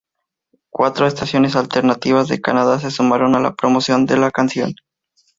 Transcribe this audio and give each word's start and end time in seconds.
Cuatro 0.71 1.05
estaciones 1.05 1.55
alternativas 1.55 2.27
de 2.27 2.41
Canadá 2.41 2.79
se 2.79 2.89
sumaron 2.89 3.35
a 3.35 3.39
la 3.39 3.53
promoción 3.53 4.07
de 4.07 4.17
la 4.17 4.31
canción. 4.31 4.73